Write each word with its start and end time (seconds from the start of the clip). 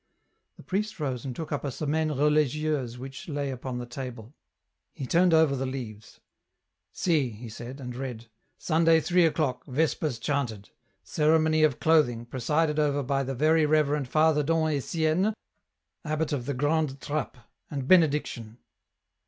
The 0.57 0.63
priest 0.63 0.99
rose 0.99 1.25
and 1.25 1.35
took 1.35 1.51
up 1.51 1.63
a" 1.63 1.69
Semaine 1.71 2.09
religieuse," 2.11 2.97
which 2.97 3.29
lay 3.29 3.51
upon 3.51 3.77
the 3.77 3.85
table. 3.85 4.33
He 4.93 5.05
turned 5.05 5.31
over 5.31 5.55
the 5.55 5.67
leaves." 5.67 6.19
See," 6.91 7.29
he 7.29 7.49
said, 7.49 7.79
and 7.79 7.95
read,' 7.95 8.25
Sunday 8.57 8.99
3 8.99 9.27
o'clock, 9.27 9.63
Vespers 9.67 10.17
chanted; 10.17 10.71
ceremony 11.03 11.61
of 11.61 11.79
clothing, 11.79 12.25
presided 12.25 12.79
over 12.79 13.03
by 13.03 13.21
the 13.21 13.35
Very 13.35 13.67
Reverend 13.67 14.07
Father 14.07 14.41
Dom 14.41 14.69
Etienne, 14.69 15.35
abbot 16.03 16.33
of 16.33 16.47
the 16.47 16.55
Grande 16.55 16.99
Trappe, 16.99 17.37
and 17.69 17.87
Benediction.' 17.87 18.57